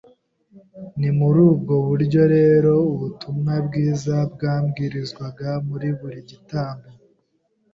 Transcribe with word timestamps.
Ni 0.99 1.09
muri 1.17 1.39
ubwo 1.51 1.73
buryo 1.87 2.21
rero 2.35 2.71
ubutumwa 2.93 3.53
bwiza 3.67 4.15
bwabwirizwaga 4.33 5.49
muri 5.67 5.89
buri 5.99 6.19
gitambo 6.29 6.87